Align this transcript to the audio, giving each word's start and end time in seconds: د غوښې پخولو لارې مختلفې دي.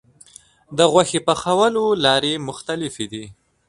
د 0.77 0.79
غوښې 0.91 1.19
پخولو 1.27 1.85
لارې 2.03 2.33
مختلفې 2.47 3.05
دي. 3.11 3.25